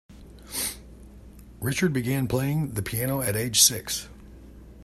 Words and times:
Richard 1.59 1.93
began 1.93 2.27
playing 2.27 2.71
the 2.71 2.81
piano 2.81 3.21
at 3.21 3.35
age 3.35 3.61
six. 3.61 4.09